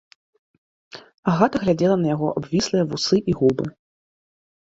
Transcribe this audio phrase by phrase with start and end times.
[1.31, 3.65] Агата глядзела на яго абвіслыя вусы і губы.